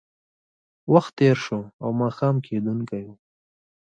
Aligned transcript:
وخت 0.93 1.11
تېر 1.19 1.37
شو 1.45 1.59
او 1.81 1.89
ماښام 2.01 2.35
کېدونکی 2.47 3.01
و 3.05 3.09